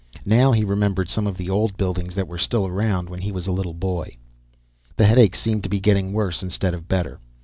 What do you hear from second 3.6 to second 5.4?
boy The headache